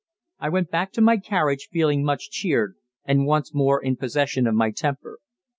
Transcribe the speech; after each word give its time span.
I 0.39 0.49
went 0.49 0.71
back 0.71 0.91
to 0.93 0.99
my 1.01 1.17
carriage 1.17 1.69
feeling 1.71 2.03
much 2.03 2.31
cheered 2.31 2.73
and 3.05 3.27
once 3.27 3.53
more 3.53 3.79
in 3.79 3.97
possession 3.97 4.47
of 4.47 4.55
my 4.55 4.71
temper. 4.71 5.19